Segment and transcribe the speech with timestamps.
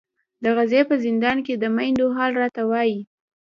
[0.43, 2.99] د غزې په زندان کې د میندو حال راته وایي.